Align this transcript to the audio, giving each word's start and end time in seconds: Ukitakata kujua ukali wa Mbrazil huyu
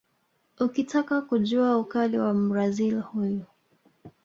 Ukitakata 0.59 1.21
kujua 1.21 1.77
ukali 1.77 2.17
wa 2.17 2.33
Mbrazil 2.33 2.99
huyu 3.01 3.45